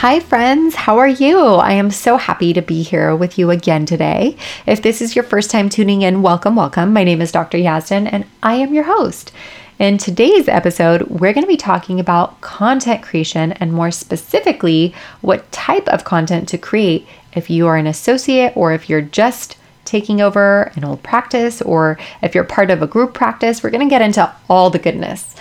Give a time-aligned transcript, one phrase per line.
[0.00, 0.76] Hi, friends.
[0.76, 1.38] How are you?
[1.38, 4.34] I am so happy to be here with you again today.
[4.64, 6.94] If this is your first time tuning in, welcome, welcome.
[6.94, 7.58] My name is Dr.
[7.58, 9.30] Yazdan, and I am your host.
[9.78, 15.52] In today's episode, we're going to be talking about content creation and more specifically, what
[15.52, 20.22] type of content to create if you are an associate or if you're just taking
[20.22, 23.62] over an old practice or if you're part of a group practice.
[23.62, 25.36] We're going to get into all the goodness.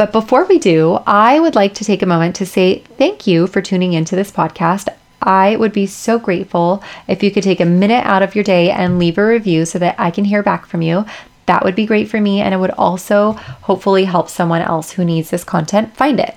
[0.00, 3.46] But before we do, I would like to take a moment to say thank you
[3.46, 4.88] for tuning into this podcast.
[5.20, 8.70] I would be so grateful if you could take a minute out of your day
[8.70, 11.04] and leave a review so that I can hear back from you.
[11.44, 15.04] That would be great for me, and it would also hopefully help someone else who
[15.04, 16.34] needs this content find it.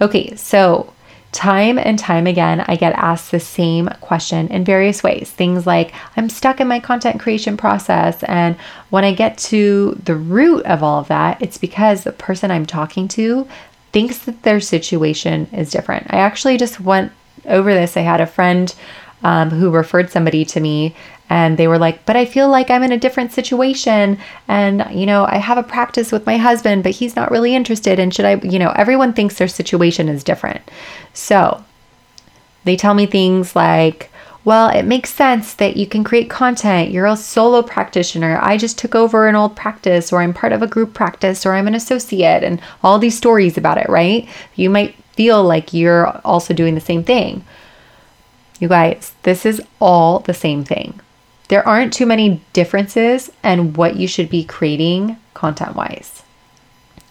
[0.00, 0.94] Okay, so
[1.32, 5.30] Time and time again, I get asked the same question in various ways.
[5.30, 8.22] Things like, I'm stuck in my content creation process.
[8.24, 8.54] And
[8.90, 12.66] when I get to the root of all of that, it's because the person I'm
[12.66, 13.48] talking to
[13.92, 16.06] thinks that their situation is different.
[16.10, 17.12] I actually just went
[17.46, 17.96] over this.
[17.96, 18.74] I had a friend
[19.22, 20.94] um, who referred somebody to me
[21.32, 25.06] and they were like but i feel like i'm in a different situation and you
[25.06, 28.26] know i have a practice with my husband but he's not really interested and should
[28.26, 30.60] i you know everyone thinks their situation is different
[31.14, 31.64] so
[32.64, 34.10] they tell me things like
[34.44, 36.90] well, it makes sense that you can create content.
[36.90, 38.40] You're a solo practitioner.
[38.42, 41.52] I just took over an old practice, or I'm part of a group practice, or
[41.52, 44.28] I'm an associate, and all these stories about it, right?
[44.56, 47.44] You might feel like you're also doing the same thing.
[48.58, 50.98] You guys, this is all the same thing.
[51.52, 56.22] There aren't too many differences and what you should be creating content wise.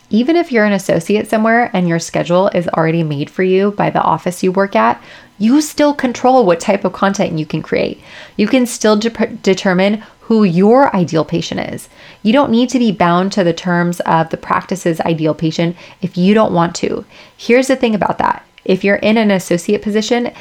[0.09, 3.91] Even if you're an associate somewhere and your schedule is already made for you by
[3.91, 4.99] the office you work at,
[5.37, 8.01] you still control what type of content you can create.
[8.35, 11.87] You can still de- determine who your ideal patient is.
[12.23, 16.17] You don't need to be bound to the terms of the practice's ideal patient if
[16.17, 17.05] you don't want to.
[17.37, 20.31] Here's the thing about that if you're in an associate position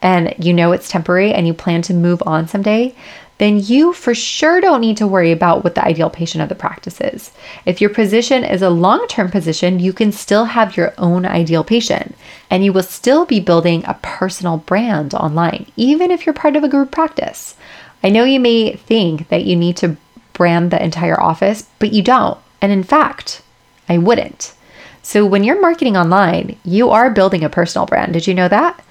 [0.00, 2.94] and you know it's temporary and you plan to move on someday,
[3.38, 6.54] then you for sure don't need to worry about what the ideal patient of the
[6.54, 7.32] practice is.
[7.66, 11.64] If your position is a long term position, you can still have your own ideal
[11.64, 12.14] patient
[12.50, 16.62] and you will still be building a personal brand online, even if you're part of
[16.64, 17.56] a group practice.
[18.02, 19.96] I know you may think that you need to
[20.32, 22.38] brand the entire office, but you don't.
[22.60, 23.42] And in fact,
[23.88, 24.54] I wouldn't.
[25.02, 28.12] So when you're marketing online, you are building a personal brand.
[28.12, 28.82] Did you know that?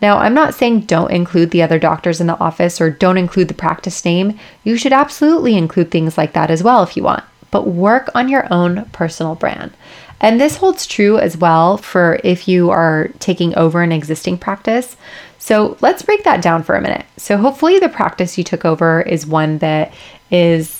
[0.00, 3.48] Now, I'm not saying don't include the other doctors in the office or don't include
[3.48, 4.38] the practice name.
[4.62, 8.28] You should absolutely include things like that as well if you want, but work on
[8.28, 9.72] your own personal brand.
[10.20, 14.96] And this holds true as well for if you are taking over an existing practice.
[15.38, 17.06] So let's break that down for a minute.
[17.16, 19.94] So, hopefully, the practice you took over is one that
[20.30, 20.77] is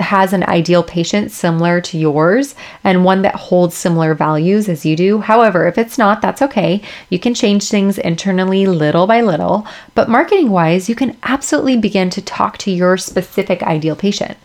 [0.00, 4.96] has an ideal patient similar to yours and one that holds similar values as you
[4.96, 5.20] do.
[5.20, 6.82] However, if it's not, that's okay.
[7.08, 12.10] You can change things internally little by little, but marketing wise, you can absolutely begin
[12.10, 14.36] to talk to your specific ideal patient.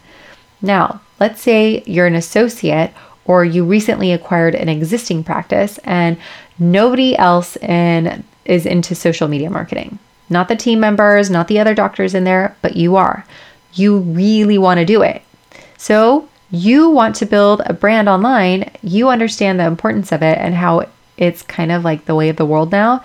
[0.62, 2.94] Now, let's say you're an associate
[3.26, 6.18] or you recently acquired an existing practice and
[6.60, 9.98] nobody else in is into social media marketing.
[10.30, 13.26] Not the team members, not the other doctors in there, but you are.
[13.74, 15.22] You really want to do it.
[15.88, 20.56] So, you want to build a brand online, you understand the importance of it and
[20.56, 23.04] how it's kind of like the way of the world now,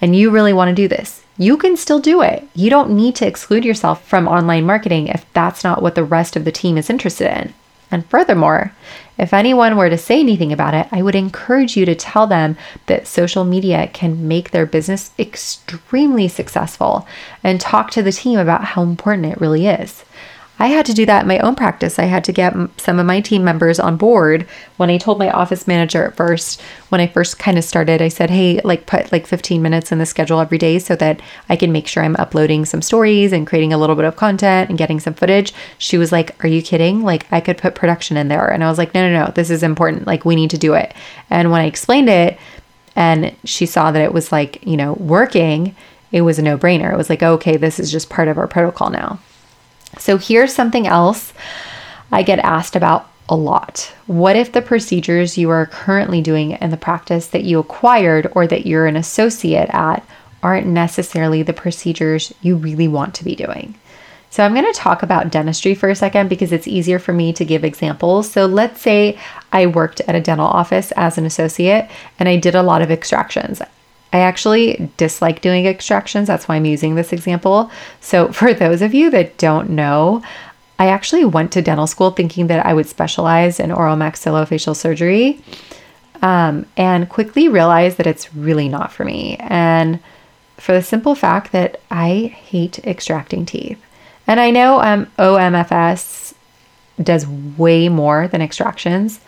[0.00, 1.24] and you really want to do this.
[1.38, 2.46] You can still do it.
[2.54, 6.36] You don't need to exclude yourself from online marketing if that's not what the rest
[6.36, 7.52] of the team is interested in.
[7.90, 8.74] And furthermore,
[9.18, 12.56] if anyone were to say anything about it, I would encourage you to tell them
[12.86, 17.08] that social media can make their business extremely successful
[17.42, 20.04] and talk to the team about how important it really is.
[20.60, 21.98] I had to do that in my own practice.
[21.98, 24.46] I had to get some of my team members on board.
[24.76, 26.60] When I told my office manager at first,
[26.90, 29.96] when I first kind of started, I said, hey, like put like 15 minutes in
[29.96, 33.46] the schedule every day so that I can make sure I'm uploading some stories and
[33.46, 35.54] creating a little bit of content and getting some footage.
[35.78, 37.02] She was like, are you kidding?
[37.02, 38.46] Like, I could put production in there.
[38.46, 40.06] And I was like, no, no, no, this is important.
[40.06, 40.92] Like, we need to do it.
[41.30, 42.38] And when I explained it,
[42.94, 45.74] and she saw that it was like, you know, working,
[46.12, 46.92] it was a no brainer.
[46.92, 49.20] It was like, okay, this is just part of our protocol now.
[49.98, 51.32] So here's something else
[52.12, 53.92] I get asked about a lot.
[54.06, 58.46] What if the procedures you are currently doing in the practice that you acquired or
[58.46, 60.04] that you're an associate at
[60.42, 63.74] aren't necessarily the procedures you really want to be doing.
[64.32, 67.32] So, I'm going to talk about dentistry for a second because it's easier for me
[67.32, 68.30] to give examples.
[68.30, 69.18] So, let's say
[69.52, 72.92] I worked at a dental office as an associate and I did a lot of
[72.92, 73.60] extractions.
[74.12, 76.26] I actually dislike doing extractions.
[76.26, 77.70] That's why I'm using this example.
[78.00, 80.22] So, for those of you that don't know,
[80.78, 85.42] I actually went to dental school thinking that I would specialize in oral maxillofacial surgery
[86.22, 89.36] um, and quickly realized that it's really not for me.
[89.40, 90.00] And
[90.56, 93.82] for the simple fact that I hate extracting teeth.
[94.26, 96.34] And I know um, OMFS
[97.02, 99.20] does way more than extractions,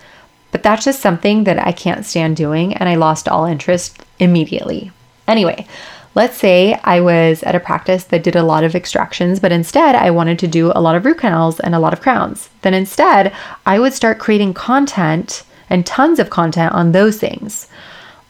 [0.53, 4.91] but that's just something that I can't stand doing, and I lost all interest immediately.
[5.27, 5.67] Anyway,
[6.15, 9.95] let's say I was at a practice that did a lot of extractions, but instead
[9.95, 12.49] I wanted to do a lot of root canals and a lot of crowns.
[12.61, 13.33] Then instead,
[13.65, 17.67] I would start creating content and tons of content on those things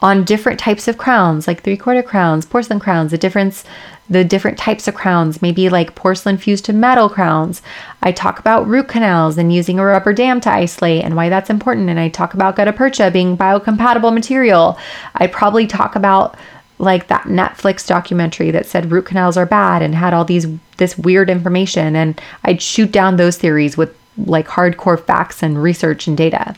[0.03, 3.63] on different types of crowns, like three quarter crowns, porcelain crowns, the difference,
[4.09, 7.61] the different types of crowns, maybe like porcelain fused to metal crowns.
[8.01, 11.49] I talk about root canals and using a rubber dam to isolate and why that's
[11.49, 11.89] important.
[11.89, 14.77] And I talk about gutta percha being biocompatible material.
[15.15, 16.35] I probably talk about
[16.79, 20.47] like that Netflix documentary that said root canals are bad and had all these
[20.77, 26.07] this weird information and I'd shoot down those theories with like hardcore facts and research
[26.07, 26.55] and data.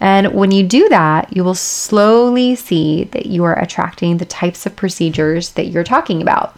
[0.00, 4.66] And when you do that, you will slowly see that you are attracting the types
[4.66, 6.56] of procedures that you're talking about.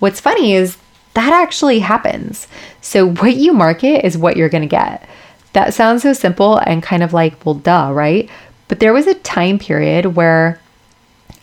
[0.00, 0.76] What's funny is
[1.14, 2.46] that actually happens.
[2.80, 5.08] So, what you market is what you're going to get.
[5.52, 8.28] That sounds so simple and kind of like, well, duh, right?
[8.68, 10.60] But there was a time period where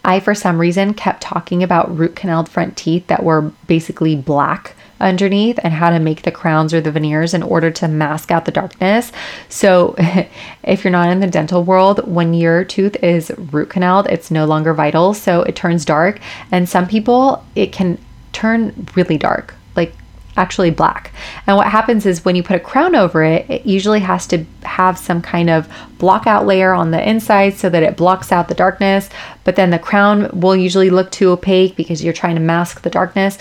[0.03, 4.75] I, for some reason, kept talking about root canal front teeth that were basically black
[5.01, 8.45] underneath and how to make the crowns or the veneers in order to mask out
[8.45, 9.11] the darkness.
[9.49, 9.95] So,
[10.63, 14.45] if you're not in the dental world, when your tooth is root canaled, it's no
[14.45, 15.13] longer vital.
[15.13, 16.19] So, it turns dark.
[16.51, 17.97] And some people, it can
[18.31, 19.93] turn really dark, like
[20.37, 21.13] actually black.
[21.45, 24.45] And what happens is when you put a crown over it, it usually has to
[24.63, 28.47] have some kind of block out layer on the inside so that it blocks out
[28.47, 29.09] the darkness.
[29.43, 32.89] But then the crown will usually look too opaque because you're trying to mask the
[32.89, 33.37] darkness.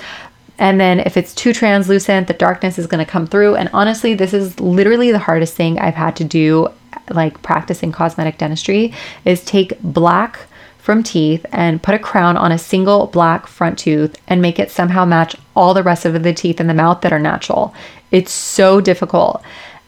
[0.60, 3.56] And then if it's too translucent, the darkness is going to come through.
[3.56, 6.68] And honestly, this is literally the hardest thing I've had to do,
[7.08, 8.92] like practicing cosmetic dentistry,
[9.24, 10.38] is take black
[10.78, 14.70] from teeth and put a crown on a single black front tooth and make it
[14.70, 17.74] somehow match all the rest of the teeth in the mouth that are natural.
[18.10, 19.42] It's so difficult.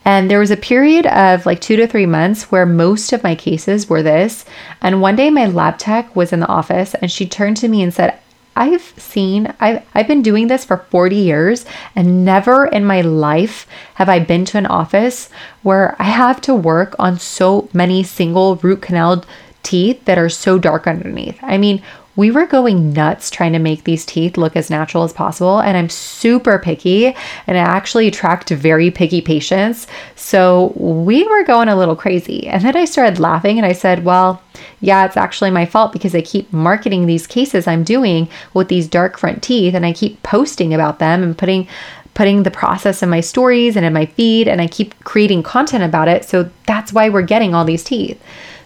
[0.05, 3.35] And there was a period of like two to three months where most of my
[3.35, 4.45] cases were this.
[4.81, 7.83] And one day my lab tech was in the office and she turned to me
[7.83, 8.19] and said,
[8.55, 11.65] I've seen, I've, I've been doing this for 40 years,
[11.97, 15.31] and never in my life have I been to an office
[15.63, 19.25] where I have to work on so many single root canal
[19.63, 21.39] teeth that are so dark underneath.
[21.43, 21.83] I mean,
[22.15, 25.61] we were going nuts trying to make these teeth look as natural as possible.
[25.61, 29.87] And I'm super picky and I actually attract very picky patients.
[30.15, 32.47] So we were going a little crazy.
[32.47, 34.43] And then I started laughing and I said, Well,
[34.81, 38.89] yeah, it's actually my fault because I keep marketing these cases I'm doing with these
[38.89, 41.67] dark front teeth and I keep posting about them and putting
[42.15, 45.83] putting the process in my stories and in my feed and I keep creating content
[45.83, 46.27] about it.
[46.27, 48.21] So that's why we're getting all these teeth.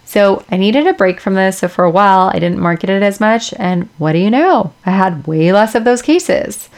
[0.07, 1.59] So I needed a break from this.
[1.59, 3.53] So for a while, I didn't market it as much.
[3.59, 4.73] And what do you know?
[4.87, 6.71] I had way less of those cases.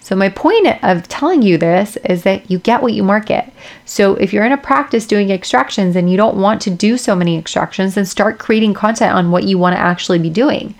[0.00, 3.52] So, my point of telling you this is that you get what you market.
[3.86, 7.16] So, if you're in a practice doing extractions and you don't want to do so
[7.16, 10.76] many extractions, then start creating content on what you want to actually be doing.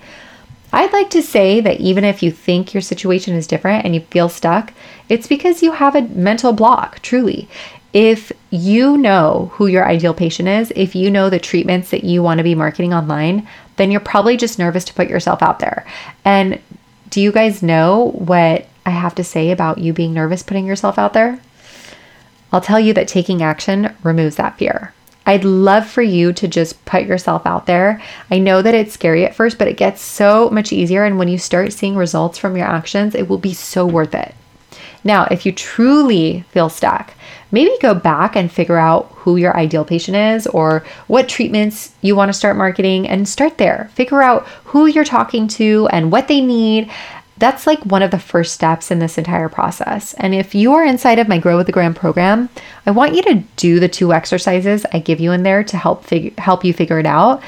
[0.71, 3.99] I'd like to say that even if you think your situation is different and you
[3.99, 4.71] feel stuck,
[5.09, 7.49] it's because you have a mental block, truly
[7.93, 12.21] if you know who your ideal patient is, if you know the treatments that you
[12.21, 15.85] want to be marketing online, then you're probably just nervous to put yourself out there.
[16.25, 16.59] And
[17.09, 20.97] do you guys know what I have to say about you being nervous putting yourself
[20.97, 21.39] out there?
[22.51, 24.93] I'll tell you that taking action removes that fear.
[25.25, 28.01] I'd love for you to just put yourself out there.
[28.31, 31.03] I know that it's scary at first, but it gets so much easier.
[31.03, 34.33] And when you start seeing results from your actions, it will be so worth it.
[35.03, 37.13] Now, if you truly feel stuck,
[37.51, 42.15] maybe go back and figure out who your ideal patient is or what treatments you
[42.15, 43.89] want to start marketing and start there.
[43.93, 46.91] Figure out who you're talking to and what they need.
[47.37, 50.13] That's like one of the first steps in this entire process.
[50.15, 52.49] And if you are inside of my Grow with the Gram program,
[52.85, 56.03] I want you to do the two exercises I give you in there to help
[56.03, 57.43] figure help you figure it out.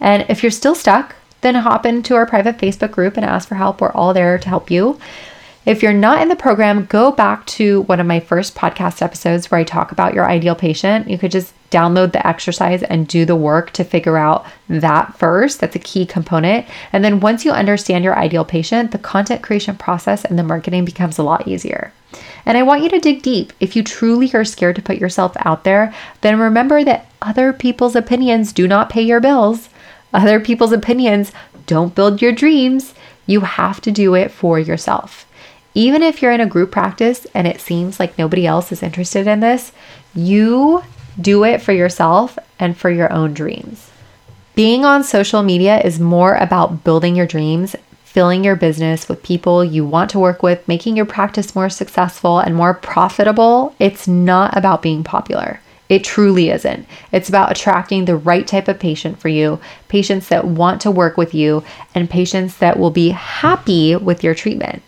[0.00, 3.54] And if you're still stuck, then hop into our private Facebook group and ask for
[3.54, 3.80] help.
[3.80, 4.98] We're all there to help you.
[5.66, 9.50] If you're not in the program, go back to one of my first podcast episodes
[9.50, 11.08] where I talk about your ideal patient.
[11.08, 15.60] You could just download the exercise and do the work to figure out that first.
[15.60, 16.66] That's a key component.
[16.92, 20.84] And then once you understand your ideal patient, the content creation process and the marketing
[20.84, 21.94] becomes a lot easier.
[22.44, 23.54] And I want you to dig deep.
[23.58, 27.96] If you truly are scared to put yourself out there, then remember that other people's
[27.96, 29.70] opinions do not pay your bills.
[30.12, 31.32] Other people's opinions
[31.66, 32.92] don't build your dreams.
[33.24, 35.26] You have to do it for yourself.
[35.74, 39.26] Even if you're in a group practice and it seems like nobody else is interested
[39.26, 39.72] in this,
[40.14, 40.84] you
[41.20, 43.90] do it for yourself and for your own dreams.
[44.54, 49.64] Being on social media is more about building your dreams, filling your business with people
[49.64, 53.74] you want to work with, making your practice more successful and more profitable.
[53.80, 55.60] It's not about being popular.
[55.88, 56.86] It truly isn't.
[57.10, 61.16] It's about attracting the right type of patient for you, patients that want to work
[61.16, 61.64] with you,
[61.96, 64.82] and patients that will be happy with your treatment.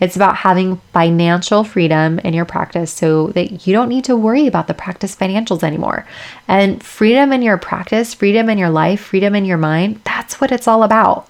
[0.00, 4.46] It's about having financial freedom in your practice so that you don't need to worry
[4.46, 6.06] about the practice financials anymore.
[6.48, 10.52] And freedom in your practice, freedom in your life, freedom in your mind, that's what
[10.52, 11.28] it's all about.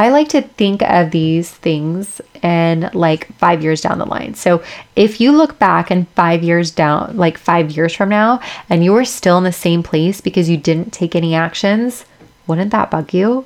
[0.00, 4.34] I like to think of these things and like five years down the line.
[4.34, 4.62] So
[4.94, 8.94] if you look back and five years down, like five years from now, and you
[8.94, 12.04] are still in the same place because you didn't take any actions,
[12.46, 13.44] wouldn't that bug you?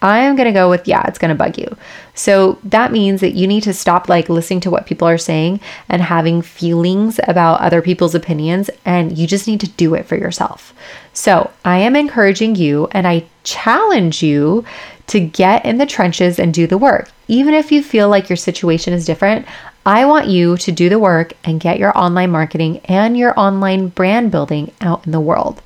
[0.00, 1.76] I am going to go with, yeah, it's going to bug you.
[2.14, 5.60] So that means that you need to stop like listening to what people are saying
[5.88, 10.16] and having feelings about other people's opinions, and you just need to do it for
[10.16, 10.72] yourself.
[11.12, 14.64] So I am encouraging you and I challenge you
[15.08, 17.10] to get in the trenches and do the work.
[17.26, 19.46] Even if you feel like your situation is different,
[19.84, 23.88] I want you to do the work and get your online marketing and your online
[23.88, 25.62] brand building out in the world.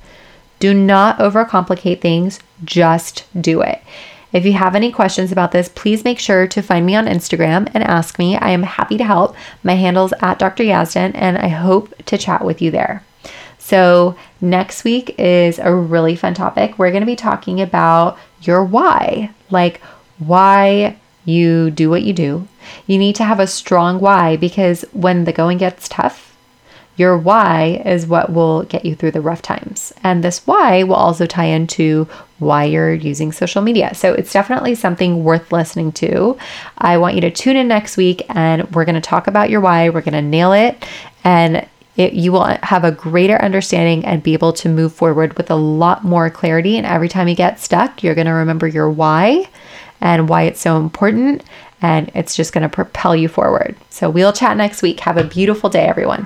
[0.59, 3.81] Do not overcomplicate things, just do it.
[4.33, 7.69] If you have any questions about this, please make sure to find me on Instagram
[7.73, 8.35] and ask me.
[8.35, 9.35] I am happy to help.
[9.63, 10.63] My handle's at Dr.
[10.63, 13.03] Yazdan, and I hope to chat with you there.
[13.59, 16.77] So, next week is a really fun topic.
[16.77, 19.79] We're going to be talking about your why, like
[20.17, 22.47] why you do what you do.
[22.87, 26.35] You need to have a strong why because when the going gets tough,
[26.95, 29.93] your why is what will get you through the rough times.
[30.03, 32.07] And this why will also tie into
[32.43, 33.93] why you're using social media.
[33.93, 36.37] So it's definitely something worth listening to.
[36.77, 39.61] I want you to tune in next week and we're going to talk about your
[39.61, 39.89] why.
[39.89, 40.85] We're going to nail it
[41.23, 45.51] and it, you will have a greater understanding and be able to move forward with
[45.51, 46.77] a lot more clarity.
[46.77, 49.47] And every time you get stuck, you're going to remember your why
[50.01, 51.43] and why it's so important.
[51.81, 53.75] And it's just going to propel you forward.
[53.89, 55.01] So we'll chat next week.
[55.01, 56.25] Have a beautiful day, everyone.